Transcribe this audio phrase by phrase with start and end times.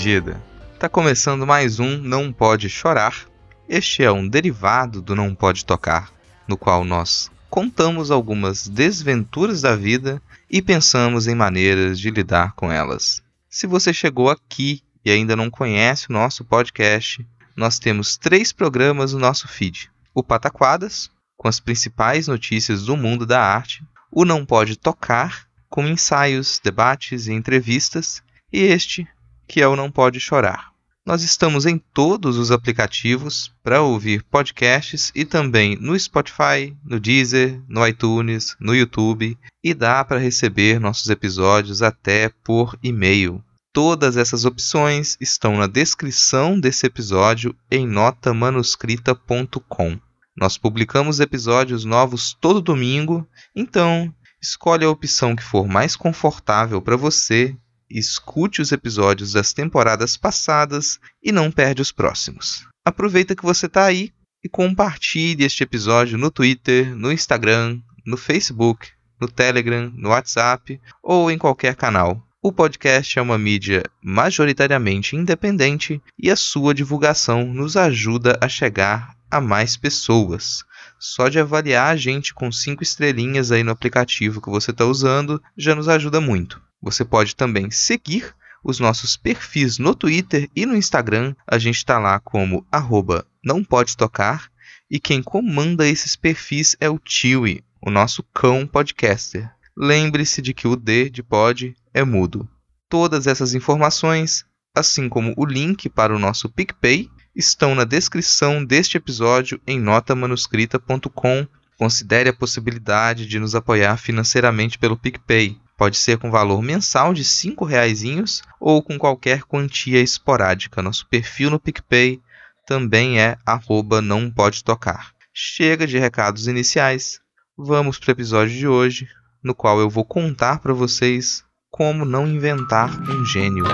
[0.00, 0.42] Perdida?
[0.78, 3.26] Tá começando mais um Não Pode Chorar.
[3.68, 6.10] Este é um derivado do Não Pode Tocar,
[6.48, 12.72] no qual nós contamos algumas desventuras da vida e pensamos em maneiras de lidar com
[12.72, 13.22] elas.
[13.50, 19.12] Se você chegou aqui e ainda não conhece o nosso podcast, nós temos três programas
[19.12, 24.46] no nosso feed: o Pataquadas, com as principais notícias do mundo da arte, o Não
[24.46, 29.06] Pode Tocar, com ensaios, debates e entrevistas, e este,
[29.50, 30.70] que é o Não Pode Chorar.
[31.04, 37.60] Nós estamos em todos os aplicativos para ouvir podcasts e também no Spotify, no Deezer,
[37.68, 43.42] no iTunes, no YouTube e dá para receber nossos episódios até por e-mail.
[43.72, 49.98] Todas essas opções estão na descrição desse episódio em notamanuscrita.com.
[50.36, 53.26] Nós publicamos episódios novos todo domingo,
[53.56, 57.56] então escolhe a opção que for mais confortável para você
[57.90, 62.66] escute os episódios das temporadas passadas e não perde os próximos.
[62.84, 64.12] Aproveita que você está aí
[64.42, 68.88] e compartilhe este episódio no Twitter, no Instagram, no Facebook,
[69.20, 72.26] no Telegram, no WhatsApp ou em qualquer canal.
[72.42, 79.14] O podcast é uma mídia majoritariamente independente e a sua divulgação nos ajuda a chegar
[79.30, 80.64] a mais pessoas.
[80.98, 85.40] Só de avaliar a gente com cinco estrelinhas aí no aplicativo que você está usando
[85.56, 86.60] já nos ajuda muito.
[86.82, 91.34] Você pode também seguir os nossos perfis no Twitter e no Instagram.
[91.46, 94.50] A gente está lá como arroba não pode tocar.
[94.90, 99.48] E quem comanda esses perfis é o Tiwi, o nosso cão podcaster.
[99.76, 102.48] Lembre-se de que o D de pod é mudo.
[102.88, 108.96] Todas essas informações, assim como o link para o nosso PicPay, estão na descrição deste
[108.96, 111.46] episódio em notamanuscrita.com.
[111.78, 115.56] Considere a possibilidade de nos apoiar financeiramente pelo PicPay.
[115.80, 120.82] Pode ser com valor mensal de R$ reaisinhos ou com qualquer quantia esporádica.
[120.82, 122.20] Nosso perfil no PicPay
[122.66, 125.12] também é arroba não pode tocar.
[125.32, 127.18] Chega de recados iniciais.
[127.56, 129.08] Vamos para o episódio de hoje,
[129.42, 133.64] no qual eu vou contar para vocês como não inventar um gênio.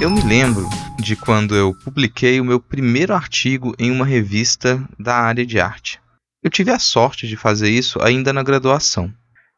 [0.00, 5.16] Eu me lembro de quando eu publiquei o meu primeiro artigo em uma revista da
[5.16, 6.00] área de arte.
[6.40, 9.12] Eu tive a sorte de fazer isso ainda na graduação.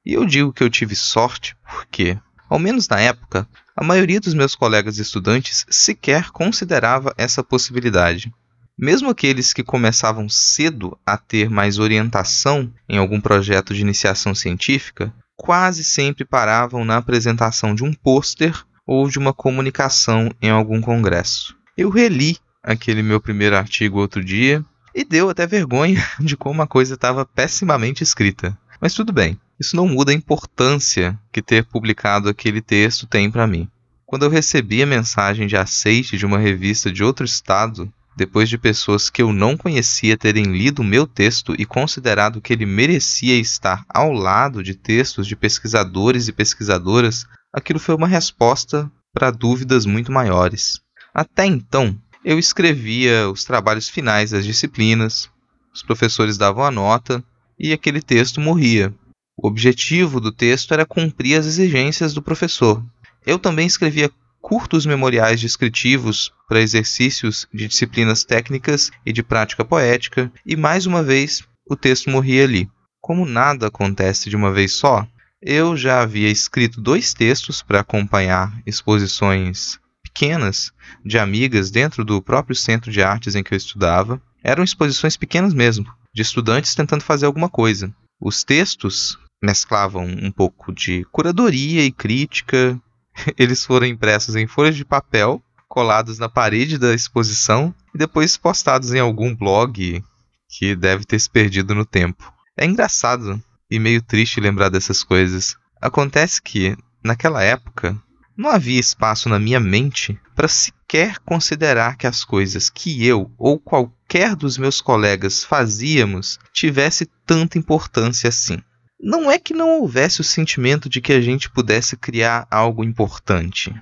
[0.05, 2.19] E eu digo que eu tive sorte porque,
[2.49, 3.47] ao menos na época,
[3.77, 8.33] a maioria dos meus colegas estudantes sequer considerava essa possibilidade.
[8.79, 15.13] Mesmo aqueles que começavam cedo a ter mais orientação em algum projeto de iniciação científica,
[15.37, 21.57] quase sempre paravam na apresentação de um pôster ou de uma comunicação em algum congresso.
[21.79, 26.67] Eu reli aquele meu primeiro artigo outro dia e deu até vergonha de como a
[26.67, 28.59] coisa estava pessimamente escrita.
[28.81, 33.47] Mas tudo bem, isso não muda a importância que ter publicado aquele texto tem para
[33.47, 33.69] mim.
[34.05, 38.59] Quando eu recebi a mensagem de aceite de uma revista de outro estado, depois de
[38.59, 43.85] pessoas que eu não conhecia terem lido meu texto e considerado que ele merecia estar
[43.89, 50.13] ao lado de textos de pesquisadores e pesquisadoras aquilo foi uma resposta para dúvidas muito
[50.13, 50.81] maiores.
[51.13, 55.29] Até então, eu escrevia os trabalhos finais das disciplinas,
[55.75, 57.23] os professores davam a nota
[57.59, 58.95] e aquele texto morria.
[59.37, 62.85] O objetivo do texto era cumprir as exigências do professor.
[63.27, 64.11] Eu também escrevia
[64.41, 71.03] curtos memoriais descritivos para exercícios de disciplinas técnicas e de prática poética, e mais uma
[71.03, 72.69] vez o texto morria ali.
[73.01, 75.07] Como nada acontece de uma vez só,
[75.43, 80.71] eu já havia escrito dois textos para acompanhar exposições pequenas
[81.05, 84.21] de amigas dentro do próprio centro de artes em que eu estudava.
[84.43, 87.95] Eram exposições pequenas mesmo, de estudantes tentando fazer alguma coisa.
[88.21, 92.79] Os textos mesclavam um pouco de curadoria e crítica.
[93.39, 98.93] Eles foram impressos em folhas de papel, colados na parede da exposição e depois postados
[98.93, 100.05] em algum blog
[100.51, 102.31] que deve ter se perdido no tempo.
[102.59, 105.57] É engraçado e meio triste lembrar dessas coisas.
[105.81, 107.97] Acontece que, naquela época,
[108.37, 113.61] não havia espaço na minha mente para sequer considerar que as coisas que eu ou
[113.61, 118.63] qualquer dos meus colegas fazíamos tivesse tanta importância assim.
[118.99, 123.75] Não é que não houvesse o sentimento de que a gente pudesse criar algo importante,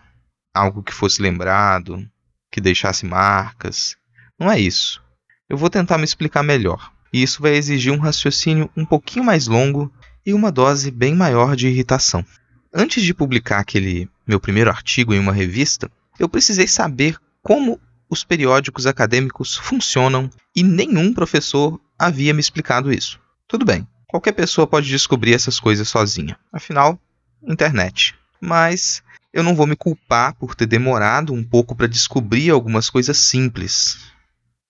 [0.54, 2.04] algo que fosse lembrado,
[2.50, 3.96] que deixasse marcas.
[4.38, 5.02] Não é isso.
[5.48, 9.46] Eu vou tentar me explicar melhor, e isso vai exigir um raciocínio um pouquinho mais
[9.46, 9.92] longo
[10.24, 12.24] e uma dose bem maior de irritação.
[12.72, 18.24] Antes de publicar aquele meu primeiro artigo em uma revista, eu precisei saber como os
[18.24, 23.18] periódicos acadêmicos funcionam e nenhum professor havia me explicado isso.
[23.46, 26.38] Tudo bem, Qualquer pessoa pode descobrir essas coisas sozinha.
[26.50, 26.98] Afinal,
[27.46, 28.14] internet.
[28.40, 29.02] Mas
[29.34, 33.98] eu não vou me culpar por ter demorado um pouco para descobrir algumas coisas simples.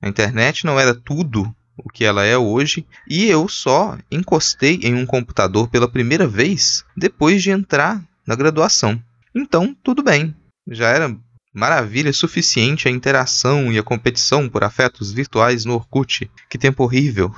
[0.02, 4.95] A internet não era tudo o que ela é hoje e eu só encostei em
[4.95, 9.03] um computador pela primeira vez depois de entrar na graduação.
[9.35, 10.35] Então, tudo bem.
[10.69, 11.17] Já era
[11.55, 16.31] maravilha suficiente a interação e a competição por afetos virtuais no Orkut.
[16.49, 17.35] Que tempo horrível.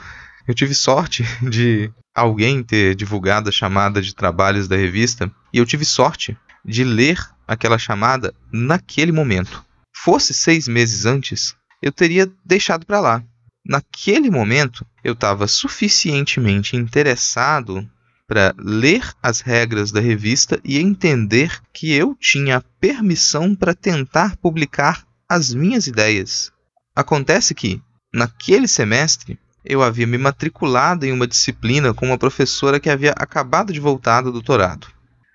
[0.49, 5.67] Eu tive sorte de alguém ter divulgado a chamada de trabalhos da revista e eu
[5.67, 9.65] tive sorte de ler aquela chamada naquele momento.
[9.95, 13.25] Fosse seis meses antes, eu teria deixado para lá.
[13.71, 17.89] Naquele momento, eu estava suficientemente interessado
[18.27, 25.07] para ler as regras da revista e entender que eu tinha permissão para tentar publicar
[25.29, 26.51] as minhas ideias.
[26.97, 27.81] Acontece que,
[28.13, 33.73] naquele semestre, eu havia me matriculado em uma disciplina com uma professora que havia acabado
[33.73, 34.89] de voltar do doutorado.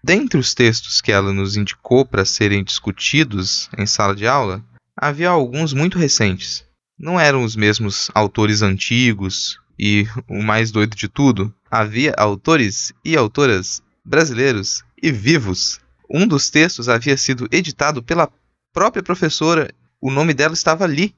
[0.04, 4.62] Dentre os textos que ela nos indicou para serem discutidos em sala de aula,
[4.94, 6.66] havia alguns muito recentes.
[6.98, 13.18] Não eram os mesmos autores antigos e, o mais doido de tudo, havia autores e
[13.18, 15.80] autoras brasileiros e vivos.
[16.10, 18.32] Um dos textos havia sido editado pela
[18.74, 21.16] própria professora, o nome dela estava ali,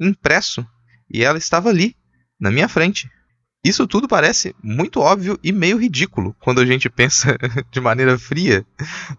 [0.00, 0.66] impresso,
[1.08, 1.94] e ela estava ali,
[2.40, 3.08] na minha frente.
[3.64, 7.38] Isso tudo parece muito óbvio e meio ridículo quando a gente pensa
[7.70, 8.66] de maneira fria,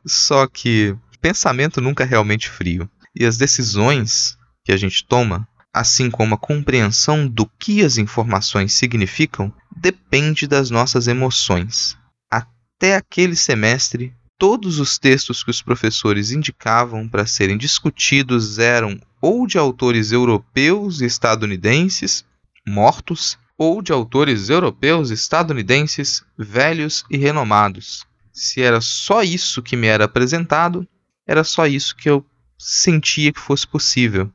[0.05, 2.89] só que pensamento nunca é realmente frio.
[3.15, 8.73] E as decisões que a gente toma, assim como a compreensão do que as informações
[8.73, 11.97] significam, depende das nossas emoções.
[12.29, 19.47] Até aquele semestre, todos os textos que os professores indicavam para serem discutidos eram ou
[19.47, 22.23] de autores europeus e estadunidenses
[22.67, 28.05] mortos ou de autores europeus estadunidenses velhos e renomados.
[28.31, 30.87] Se era só isso que me era apresentado,
[31.27, 32.25] era só isso que eu
[32.57, 34.31] sentia que fosse possível.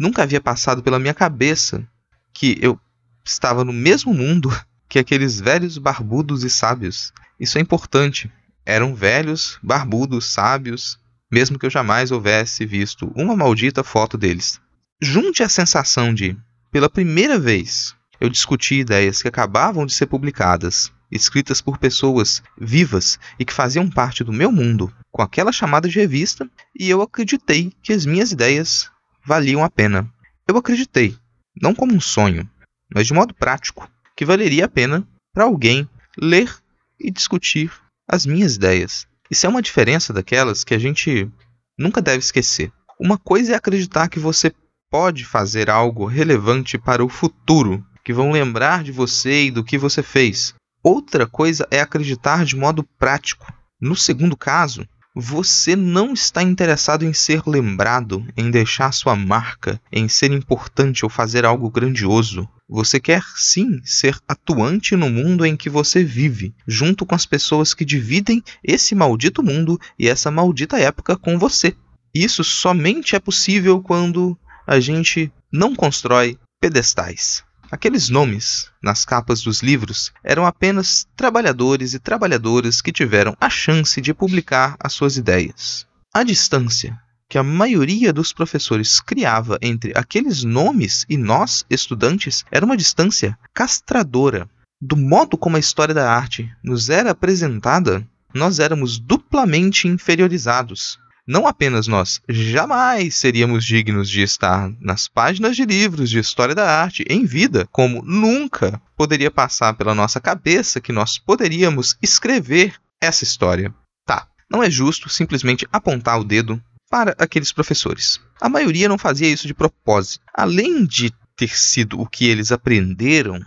[0.00, 1.86] Nunca havia passado pela minha cabeça
[2.32, 2.80] que eu
[3.22, 4.50] estava no mesmo mundo
[4.88, 7.12] que aqueles velhos barbudos e sábios.
[7.38, 8.32] Isso é importante.
[8.64, 10.98] Eram velhos, barbudos, sábios,
[11.30, 14.58] mesmo que eu jamais houvesse visto uma maldita foto deles.
[15.02, 16.34] Junte a sensação de
[16.72, 23.18] pela primeira vez, eu discuti ideias que acabavam de ser publicadas, escritas por pessoas vivas
[23.38, 27.70] e que faziam parte do meu mundo, com aquela chamada de revista, e eu acreditei
[27.82, 28.90] que as minhas ideias
[29.30, 30.12] valiam a pena.
[30.44, 31.16] Eu acreditei,
[31.62, 32.50] não como um sonho,
[32.92, 36.52] mas de modo prático, que valeria a pena para alguém ler
[36.98, 37.70] e discutir
[38.08, 39.06] as minhas ideias.
[39.30, 41.30] Isso é uma diferença daquelas que a gente
[41.78, 42.72] nunca deve esquecer.
[42.98, 44.52] Uma coisa é acreditar que você
[44.90, 49.78] pode fazer algo relevante para o futuro, que vão lembrar de você e do que
[49.78, 50.56] você fez.
[50.82, 53.46] Outra coisa é acreditar de modo prático.
[53.80, 60.08] No segundo caso, você não está interessado em ser lembrado, em deixar sua marca, em
[60.08, 62.48] ser importante ou fazer algo grandioso.
[62.68, 67.74] Você quer sim ser atuante no mundo em que você vive, junto com as pessoas
[67.74, 71.74] que dividem esse maldito mundo e essa maldita época com você.
[72.14, 77.42] Isso somente é possível quando a gente não constrói pedestais.
[77.70, 84.00] Aqueles nomes nas capas dos livros eram apenas trabalhadores e trabalhadoras que tiveram a chance
[84.00, 85.86] de publicar as suas ideias.
[86.12, 92.66] A distância que a maioria dos professores criava entre aqueles nomes e nós, estudantes, era
[92.66, 94.50] uma distância castradora.
[94.82, 100.98] Do modo como a história da arte nos era apresentada, nós éramos duplamente inferiorizados
[101.30, 106.68] não apenas nós jamais seríamos dignos de estar nas páginas de livros de história da
[106.68, 113.22] arte em vida, como nunca poderia passar pela nossa cabeça que nós poderíamos escrever essa
[113.22, 113.72] história.
[114.04, 116.60] Tá, não é justo simplesmente apontar o dedo
[116.90, 118.20] para aqueles professores.
[118.40, 120.24] A maioria não fazia isso de propósito.
[120.34, 123.40] Além de ter sido o que eles aprenderam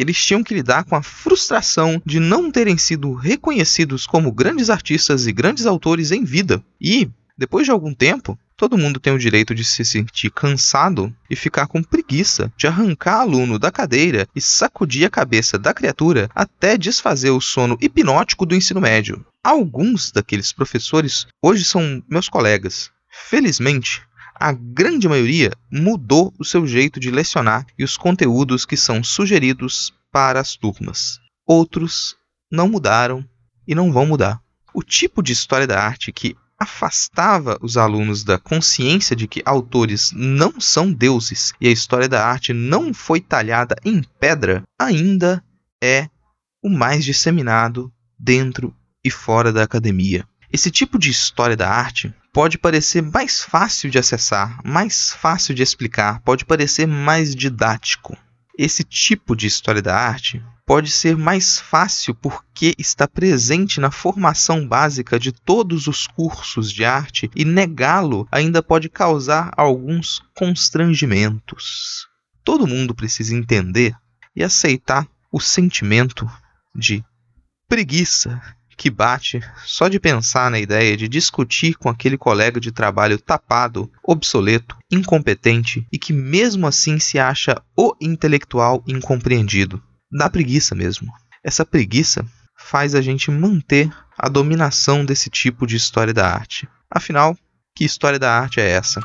[0.00, 5.26] eles tinham que lidar com a frustração de não terem sido reconhecidos como grandes artistas
[5.26, 6.64] e grandes autores em vida.
[6.80, 11.34] E, depois de algum tempo, todo mundo tem o direito de se sentir cansado e
[11.34, 16.76] ficar com preguiça de arrancar aluno da cadeira e sacudir a cabeça da criatura até
[16.76, 19.24] desfazer o sono hipnótico do ensino médio.
[19.42, 22.90] Alguns daqueles professores hoje são meus colegas.
[23.08, 24.02] Felizmente,
[24.34, 29.94] a grande maioria mudou o seu jeito de lecionar e os conteúdos que são sugeridos
[30.12, 31.18] para as turmas.
[31.46, 32.16] Outros
[32.52, 33.26] não mudaram
[33.66, 34.42] e não vão mudar.
[34.74, 40.12] O tipo de história da arte que afastava os alunos da consciência de que autores
[40.14, 45.42] não são deuses e a história da arte não foi talhada em pedra, ainda
[45.82, 46.06] é
[46.62, 50.28] o mais disseminado dentro e fora da academia.
[50.52, 55.62] Esse tipo de história da arte pode parecer mais fácil de acessar, mais fácil de
[55.62, 58.16] explicar, pode parecer mais didático.
[58.58, 64.64] Esse tipo de história da arte pode ser mais fácil porque está presente na formação
[64.64, 72.06] básica de todos os cursos de arte e negá-lo ainda pode causar alguns constrangimentos.
[72.44, 73.96] Todo mundo precisa entender
[74.36, 76.24] e aceitar o sentimento
[76.72, 77.04] de
[77.68, 78.40] preguiça
[78.76, 83.90] que bate só de pensar na ideia de discutir com aquele colega de trabalho tapado,
[84.04, 89.82] obsoleto, incompetente e que mesmo assim se acha o intelectual incompreendido.
[90.12, 91.12] Dá preguiça mesmo.
[91.42, 92.24] Essa preguiça
[92.56, 96.68] faz a gente manter a dominação desse tipo de história da arte.
[96.90, 97.36] Afinal,
[97.74, 99.00] que história da arte é essa?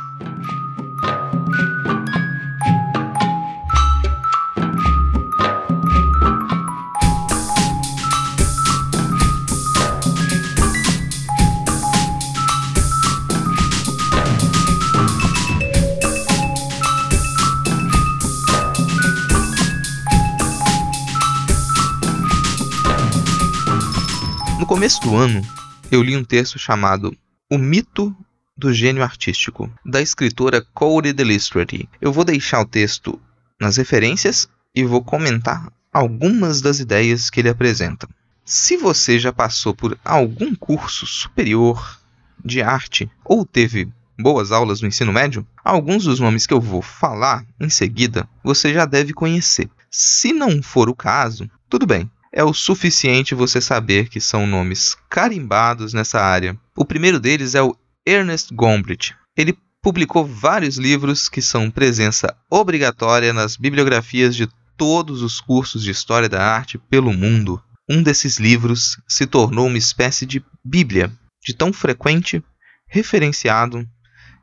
[24.75, 25.41] Começo do ano,
[25.89, 27.15] eu li um texto chamado
[27.49, 28.13] O Mito
[28.57, 31.87] do Gênio Artístico, da escritora Cody Delistrati.
[32.01, 33.17] Eu vou deixar o texto
[33.57, 38.05] nas referências e vou comentar algumas das ideias que ele apresenta.
[38.43, 41.97] Se você já passou por algum curso superior
[42.43, 43.87] de arte ou teve
[44.19, 48.73] boas aulas no ensino médio, alguns dos nomes que eu vou falar em seguida você
[48.73, 49.69] já deve conhecer.
[49.89, 54.97] Se não for o caso, tudo bem é o suficiente você saber que são nomes
[55.09, 56.59] carimbados nessa área.
[56.75, 57.73] O primeiro deles é o
[58.05, 59.15] Ernest Gombrich.
[59.37, 65.91] Ele publicou vários livros que são presença obrigatória nas bibliografias de todos os cursos de
[65.91, 67.63] história da arte pelo mundo.
[67.89, 71.09] Um desses livros se tornou uma espécie de Bíblia,
[71.41, 72.43] de tão frequente,
[72.85, 73.87] referenciado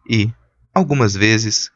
[0.09, 0.33] e,
[0.73, 1.71] algumas vezes,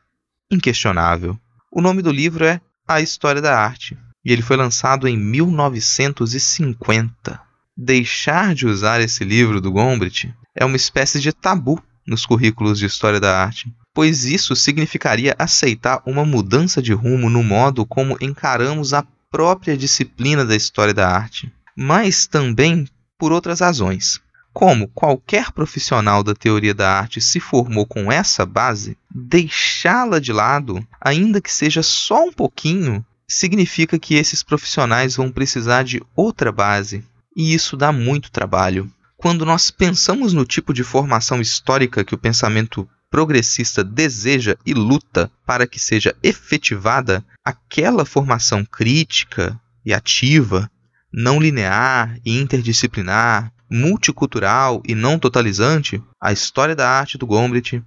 [0.51, 1.39] inquestionável.
[1.71, 2.59] O nome do livro é
[2.89, 7.41] A História da Arte, e ele foi lançado em 1950.
[7.77, 12.87] Deixar de usar esse livro do Gombrich é uma espécie de tabu nos currículos de
[12.87, 18.93] história da arte, pois isso significaria aceitar uma mudança de rumo no modo como encaramos
[18.93, 22.85] a própria disciplina da história da arte, mas também
[23.17, 24.21] por outras razões.
[24.53, 30.85] Como qualquer profissional da teoria da arte se formou com essa base, deixá-la de lado,
[31.01, 37.05] ainda que seja só um pouquinho, significa que esses profissionais vão precisar de outra base,
[37.37, 38.91] e isso dá muito trabalho.
[39.17, 45.31] Quando nós pensamos no tipo de formação histórica que o pensamento progressista deseja e luta
[45.45, 50.71] para que seja efetivada, aquela formação crítica e ativa,
[51.13, 57.83] não linear e interdisciplinar, multicultural e não totalizante, a história da arte do Gombrich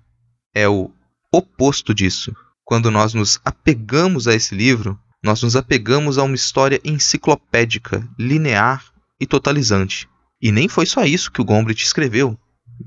[0.53, 0.91] é o
[1.31, 2.36] oposto disso.
[2.63, 8.85] Quando nós nos apegamos a esse livro, nós nos apegamos a uma história enciclopédica, linear
[9.19, 10.07] e totalizante.
[10.41, 12.38] E nem foi só isso que o Gombrich escreveu.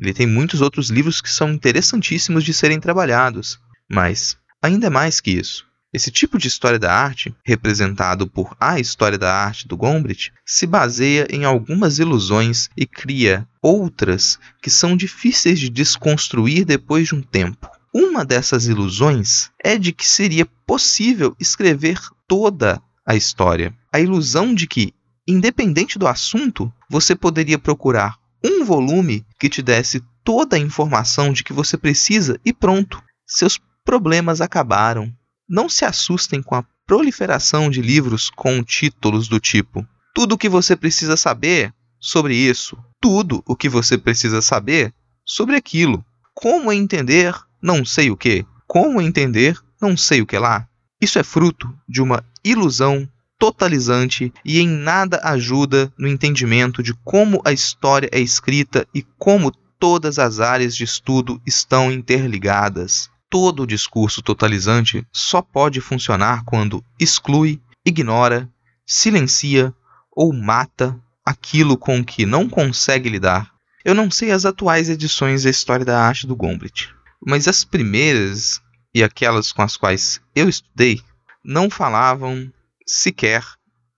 [0.01, 3.61] Ele tem muitos outros livros que são interessantíssimos de serem trabalhados.
[3.91, 9.19] Mas, ainda mais que isso, esse tipo de história da arte, representado por A História
[9.19, 15.61] da Arte do Gombrich, se baseia em algumas ilusões e cria outras que são difíceis
[15.61, 17.69] de desconstruir depois de um tempo.
[17.95, 23.75] Uma dessas ilusões é de que seria possível escrever toda a história.
[23.93, 24.95] A ilusão de que,
[25.29, 31.45] independente do assunto, você poderia procurar um volume que te desse toda a informação de
[31.45, 33.03] que você precisa e pronto.
[33.27, 35.13] Seus problemas acabaram.
[35.47, 40.49] Não se assustem com a proliferação de livros com títulos do tipo: Tudo o que
[40.49, 44.95] você precisa saber sobre isso, tudo o que você precisa saber
[45.25, 46.05] sobre aquilo.
[46.35, 50.69] Como entender não sei o que, como entender não sei o que lá.
[51.01, 57.43] Isso é fruto de uma ilusão totalizante e em nada ajuda no entendimento de como
[57.45, 59.51] a história é escrita e como
[59.81, 63.11] todas as áreas de estudo estão interligadas.
[63.29, 68.49] Todo discurso totalizante só pode funcionar quando exclui, ignora,
[68.87, 69.75] silencia
[70.15, 73.51] ou mata aquilo com que não consegue lidar.
[73.85, 76.91] Eu não sei as atuais edições da História da Arte do Gombrich,
[77.25, 78.61] mas as primeiras
[78.95, 81.01] e aquelas com as quais eu estudei
[81.45, 82.53] não falavam
[82.87, 83.45] sequer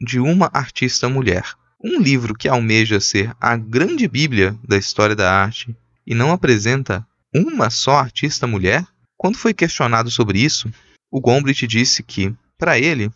[0.01, 1.55] de uma artista mulher.
[1.83, 5.77] Um livro que almeja ser a grande bíblia da história da arte
[6.07, 8.87] e não apresenta uma só artista mulher?
[9.17, 10.71] Quando foi questionado sobre isso,
[11.11, 13.11] o Gombrich disse que, para ele,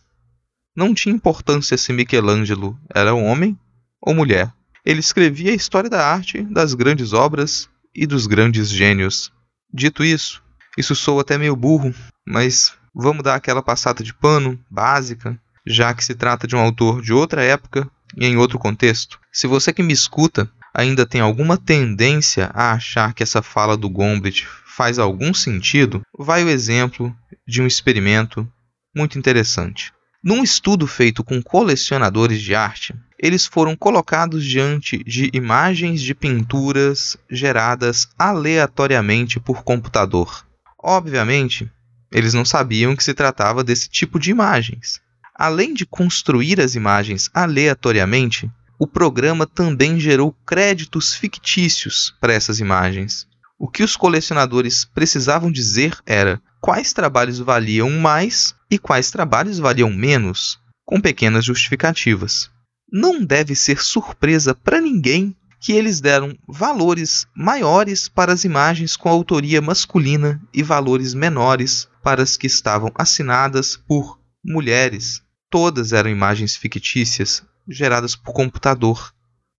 [0.75, 3.57] não tinha importância se Michelangelo era homem
[4.01, 4.51] ou mulher.
[4.85, 9.31] Ele escrevia a história da arte, das grandes obras e dos grandes gênios.
[9.73, 10.41] Dito isso,
[10.77, 11.93] isso soa até meio burro,
[12.27, 17.01] mas vamos dar aquela passada de pano básica já que se trata de um autor
[17.01, 19.19] de outra época e em outro contexto.
[19.31, 23.89] Se você que me escuta ainda tem alguma tendência a achar que essa fala do
[23.89, 27.15] Gombrich faz algum sentido, vai o exemplo
[27.47, 28.47] de um experimento
[28.95, 29.93] muito interessante.
[30.23, 37.17] Num estudo feito com colecionadores de arte, eles foram colocados diante de imagens de pinturas
[37.29, 40.45] geradas aleatoriamente por computador.
[40.81, 41.69] Obviamente,
[42.11, 45.01] eles não sabiam que se tratava desse tipo de imagens.
[45.35, 48.49] Além de construir as imagens aleatoriamente,
[48.79, 53.27] o programa também gerou créditos fictícios para essas imagens.
[53.59, 59.91] O que os colecionadores precisavam dizer era quais trabalhos valiam mais e quais trabalhos valiam
[59.91, 62.49] menos, com pequenas justificativas.
[62.91, 69.09] Não deve ser surpresa para ninguém que eles deram valores maiores para as imagens com
[69.09, 75.21] autoria masculina e valores menores para as que estavam assinadas por mulheres.
[75.49, 79.13] Todas eram imagens fictícias geradas por computador.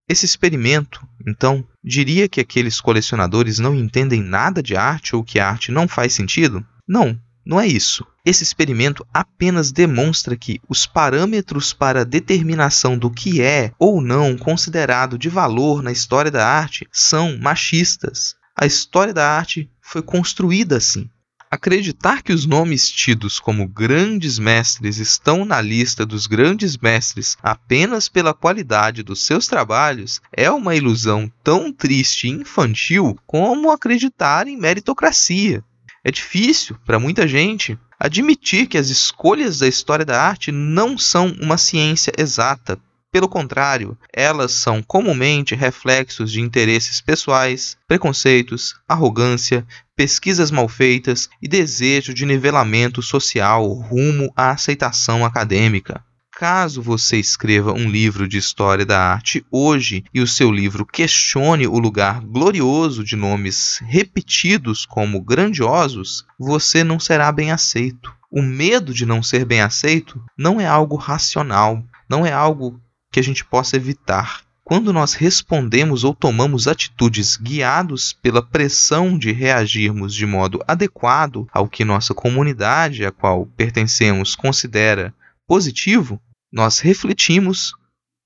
[0.09, 5.47] Esse experimento, então, diria que aqueles colecionadores não entendem nada de arte ou que a
[5.47, 6.65] arte não faz sentido?
[6.87, 8.05] Não, não é isso.
[8.23, 14.37] Esse experimento apenas demonstra que os parâmetros para a determinação do que é ou não
[14.37, 18.35] considerado de valor na história da arte são machistas.
[18.55, 21.09] A história da arte foi construída assim.
[21.49, 28.07] Acreditar que os nomes tidos como grandes mestres estão na lista dos grandes mestres apenas
[28.07, 34.55] pela qualidade dos seus trabalhos é uma ilusão tão triste e infantil como acreditar em
[34.55, 35.61] meritocracia.
[36.03, 41.27] É difícil, para muita gente, admitir que as escolhas da história da arte não são
[41.39, 42.79] uma ciência exata,
[43.11, 51.47] pelo contrário, elas são comumente reflexos de interesses pessoais, preconceitos, arrogância, pesquisas mal feitas e
[51.47, 56.01] desejo de nivelamento social rumo à aceitação acadêmica.
[56.41, 61.67] Caso você escreva um livro de história da arte hoje e o seu livro questione
[61.67, 68.11] o lugar glorioso de nomes repetidos como grandiosos, você não será bem aceito.
[68.31, 73.19] O medo de não ser bem aceito não é algo racional, não é algo que
[73.19, 74.41] a gente possa evitar.
[74.63, 81.67] Quando nós respondemos ou tomamos atitudes guiados pela pressão de reagirmos de modo adequado ao
[81.67, 85.13] que nossa comunidade a qual pertencemos considera
[85.47, 86.19] positivo,
[86.51, 87.73] nós refletimos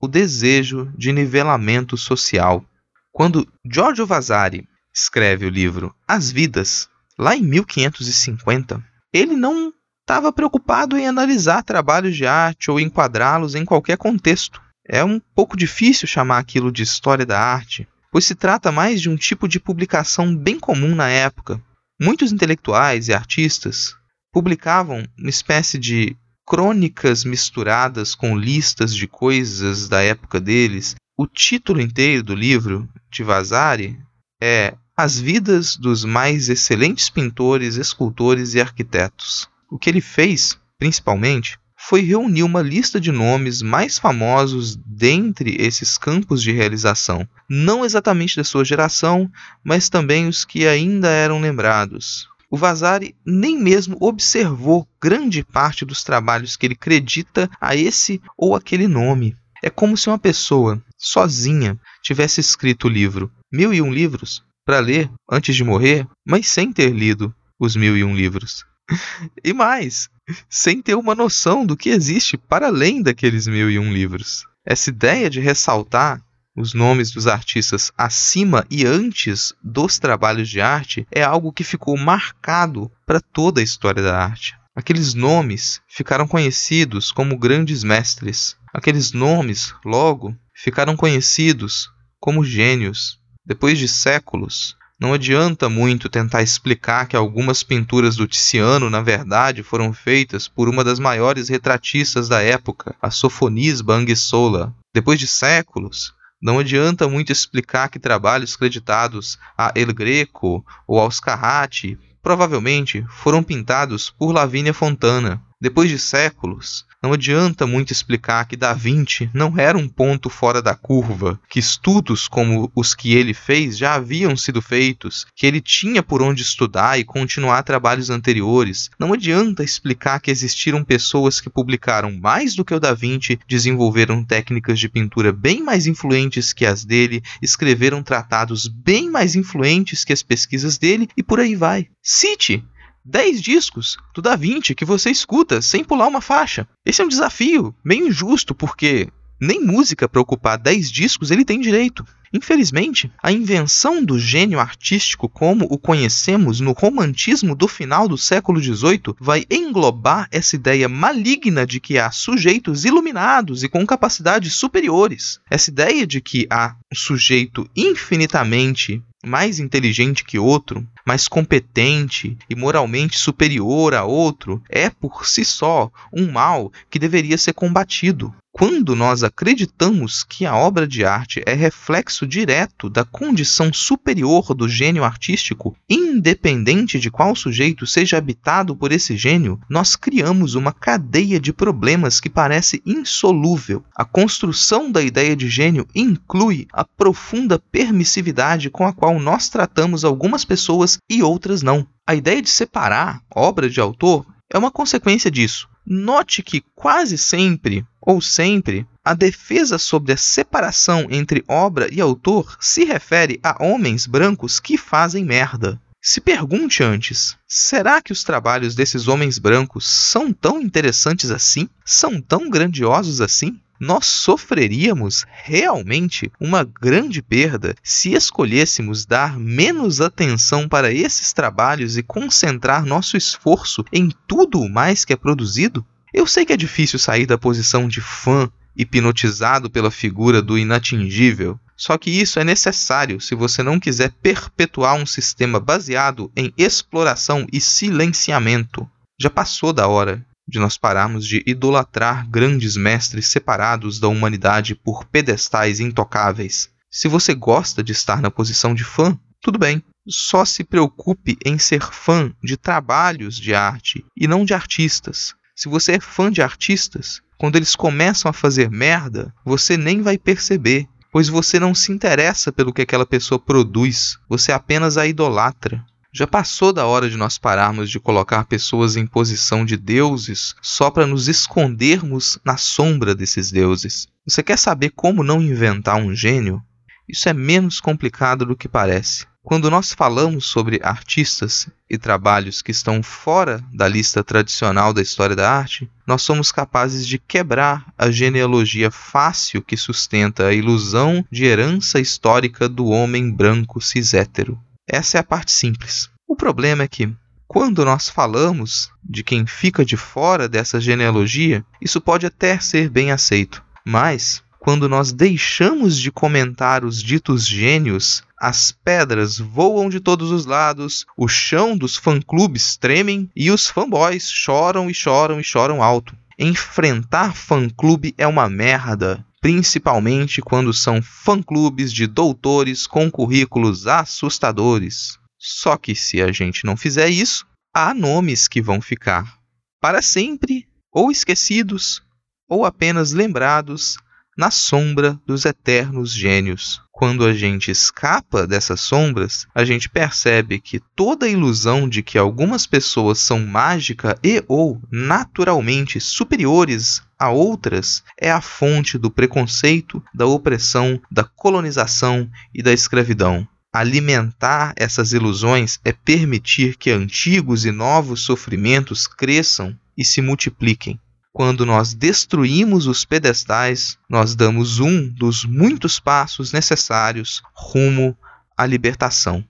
[0.00, 2.64] o desejo de nivelamento social.
[3.12, 10.96] Quando Giorgio Vasari escreve o livro As Vidas, lá em 1550, ele não estava preocupado
[10.96, 14.60] em analisar trabalhos de arte ou enquadrá-los em qualquer contexto.
[14.86, 19.10] É um pouco difícil chamar aquilo de história da arte, pois se trata mais de
[19.10, 21.60] um tipo de publicação bem comum na época.
[22.00, 23.96] Muitos intelectuais e artistas
[24.32, 30.94] publicavam uma espécie de crônicas misturadas com listas de coisas da época deles.
[31.18, 33.98] O título inteiro do livro de Vasari
[34.40, 39.48] é As Vidas dos Mais Excelentes Pintores, Escultores e Arquitetos.
[39.68, 45.98] O que ele fez, principalmente, foi reunir uma lista de nomes mais famosos dentre esses
[45.98, 49.30] campos de realização, não exatamente da sua geração,
[49.64, 52.28] mas também os que ainda eram lembrados.
[52.50, 58.54] O Vasari nem mesmo observou grande parte dos trabalhos que ele acredita a esse ou
[58.54, 59.34] aquele nome.
[59.62, 64.80] É como se uma pessoa, sozinha, tivesse escrito o livro Mil e Um Livros para
[64.80, 68.64] ler antes de morrer, mas sem ter lido os mil e um livros.
[69.44, 70.08] e mais,
[70.50, 74.44] sem ter uma noção do que existe para além daqueles mil e um livros.
[74.64, 76.20] Essa ideia de ressaltar
[76.56, 81.96] os nomes dos artistas acima e antes dos trabalhos de arte é algo que ficou
[81.98, 84.56] marcado para toda a história da arte.
[84.74, 88.56] Aqueles nomes ficaram conhecidos como grandes mestres.
[88.72, 93.18] Aqueles nomes, logo, ficaram conhecidos como gênios.
[93.44, 99.62] Depois de séculos, não adianta muito tentar explicar que algumas pinturas do Tiziano, na verdade,
[99.62, 104.74] foram feitas por uma das maiores retratistas da época, a Sofonis Banguessola.
[104.94, 106.14] Depois de séculos,
[106.46, 113.42] não adianta muito explicar que trabalhos creditados a El Greco ou aos Carrati provavelmente foram
[113.42, 115.42] pintados por Lavínia Fontana.
[115.60, 120.60] Depois de séculos, não adianta muito explicar que Da Vinci não era um ponto fora
[120.60, 125.60] da curva, que estudos como os que ele fez já haviam sido feitos, que ele
[125.60, 128.90] tinha por onde estudar e continuar trabalhos anteriores.
[128.98, 134.24] Não adianta explicar que existiram pessoas que publicaram mais do que o Da Vinci, desenvolveram
[134.24, 140.12] técnicas de pintura bem mais influentes que as dele, escreveram tratados bem mais influentes que
[140.12, 141.86] as pesquisas dele e por aí vai.
[142.02, 142.64] Cite
[143.06, 146.66] 10 discos do Da Vinci que você escuta sem pular uma faixa.
[146.84, 149.08] Esse é um desafio meio injusto porque
[149.40, 152.04] nem música para ocupar 10 discos ele tem direito.
[152.32, 158.60] Infelizmente, a invenção do gênio artístico como o conhecemos no romantismo do final do século
[158.60, 165.38] XVIII vai englobar essa ideia maligna de que há sujeitos iluminados e com capacidades superiores.
[165.48, 172.56] Essa ideia de que há um sujeito infinitamente mais inteligente que outro, mais competente e
[172.56, 178.34] moralmente superior a outro, é por si só um mal que deveria ser combatido.
[178.58, 184.66] Quando nós acreditamos que a obra de arte é reflexo direto da condição superior do
[184.66, 191.38] gênio artístico, independente de qual sujeito seja habitado por esse gênio, nós criamos uma cadeia
[191.38, 193.84] de problemas que parece insolúvel.
[193.94, 200.02] A construção da ideia de gênio inclui a profunda permissividade com a qual nós tratamos
[200.02, 201.86] algumas pessoas e outras não.
[202.06, 205.68] A ideia de separar obra de autor é uma consequência disso.
[205.86, 212.56] Note que quase sempre, ou sempre, a defesa sobre a separação entre obra e autor
[212.60, 215.80] se refere a homens brancos que fazem merda.
[216.02, 221.68] Se pergunte antes: será que os trabalhos desses homens brancos são tão interessantes assim?
[221.84, 223.60] São tão grandiosos assim?
[223.78, 232.02] Nós sofreríamos realmente uma grande perda se escolhêssemos dar menos atenção para esses trabalhos e
[232.02, 235.84] concentrar nosso esforço em tudo o mais que é produzido?
[236.12, 241.58] Eu sei que é difícil sair da posição de fã hipnotizado pela figura do inatingível.
[241.76, 247.46] Só que isso é necessário se você não quiser perpetuar um sistema baseado em exploração
[247.52, 248.88] e silenciamento.
[249.20, 255.04] Já passou da hora de nós pararmos de idolatrar grandes mestres separados da humanidade por
[255.06, 256.70] pedestais intocáveis.
[256.90, 259.82] Se você gosta de estar na posição de fã, tudo bem.
[260.08, 265.34] Só se preocupe em ser fã de trabalhos de arte e não de artistas.
[265.54, 270.16] Se você é fã de artistas, quando eles começam a fazer merda, você nem vai
[270.16, 275.84] perceber, pois você não se interessa pelo que aquela pessoa produz, você apenas a idolatra.
[276.18, 280.90] Já passou da hora de nós pararmos de colocar pessoas em posição de deuses só
[280.90, 284.08] para nos escondermos na sombra desses deuses.
[284.26, 286.62] Você quer saber como não inventar um gênio?
[287.06, 289.26] Isso é menos complicado do que parece.
[289.42, 295.36] Quando nós falamos sobre artistas e trabalhos que estão fora da lista tradicional da história
[295.36, 301.44] da arte, nós somos capazes de quebrar a genealogia fácil que sustenta a ilusão de
[301.44, 304.58] herança histórica do homem branco cis hétero.
[304.88, 306.08] Essa é a parte simples.
[306.28, 307.12] O problema é que,
[307.48, 313.10] quando nós falamos de quem fica de fora dessa genealogia, isso pode até ser bem
[313.10, 313.62] aceito.
[313.84, 320.44] Mas, quando nós deixamos de comentar os ditos gênios, as pedras voam de todos os
[320.44, 326.16] lados, o chão dos fã-clubes tremem e os fanboys choram e choram e choram alto.
[326.38, 335.20] Enfrentar fã-clube é uma merda principalmente quando são fã-clubes de doutores com currículos assustadores.
[335.38, 339.38] Só que se a gente não fizer isso, há nomes que vão ficar
[339.80, 342.02] para sempre ou esquecidos
[342.48, 343.98] ou apenas lembrados
[344.36, 346.82] na sombra dos eternos gênios.
[346.92, 352.16] Quando a gente escapa dessas sombras, a gente percebe que toda a ilusão de que
[352.16, 360.02] algumas pessoas são mágica e ou naturalmente superiores a outras é a fonte do preconceito,
[360.14, 363.46] da opressão, da colonização e da escravidão.
[363.72, 370.98] Alimentar essas ilusões é permitir que antigos e novos sofrimentos cresçam e se multipliquem.
[371.36, 378.16] Quando nós destruímos os pedestais, nós damos um dos muitos passos necessários rumo
[378.56, 379.44] à libertação.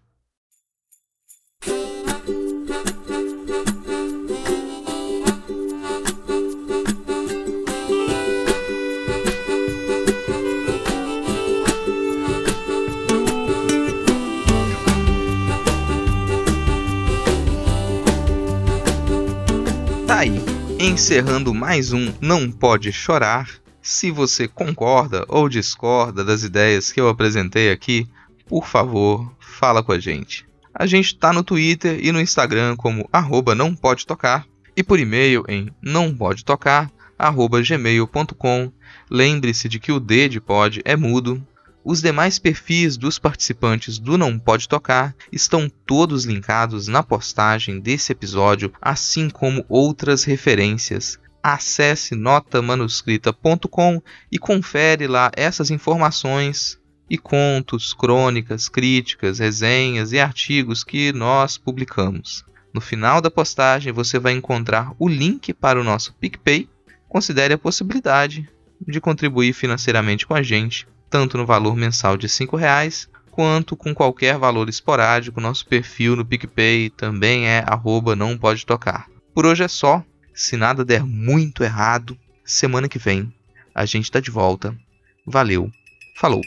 [20.86, 23.50] Encerrando mais um Não Pode Chorar.
[23.82, 28.06] Se você concorda ou discorda das ideias que eu apresentei aqui,
[28.46, 30.46] por favor, fala com a gente.
[30.72, 34.46] A gente está no Twitter e no Instagram como arroba não pode tocar
[34.76, 38.72] e por e-mail em não pode tocar gmail.com.
[39.10, 41.44] Lembre-se de que o D de pode é mudo
[41.88, 48.10] os demais perfis dos participantes do Não Pode Tocar estão todos linkados na postagem desse
[48.10, 51.16] episódio, assim como outras referências.
[51.40, 56.76] Acesse notamanuscrita.com e confere lá essas informações
[57.08, 62.44] e contos, crônicas, críticas, resenhas e artigos que nós publicamos.
[62.74, 66.68] No final da postagem você vai encontrar o link para o nosso PicPay.
[67.08, 68.50] Considere a possibilidade
[68.84, 73.94] de contribuir financeiramente com a gente tanto no valor mensal de R$ reais quanto com
[73.94, 75.40] qualquer valor esporádico.
[75.40, 79.06] Nosso perfil no PicPay também é arroba não pode tocar.
[79.34, 80.02] Por hoje é só.
[80.34, 83.32] Se nada der muito errado, semana que vem
[83.74, 84.74] a gente está de volta.
[85.26, 85.70] Valeu,
[86.18, 86.40] falou!